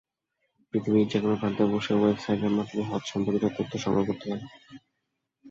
[0.73, 4.47] পৃথিবীর যেকোনো প্রান্তে বসে ওয়েবসাইটের মাধ্যমে হজ-সম্পর্কিত তথ্য সংগ্রহ করতে পারেন।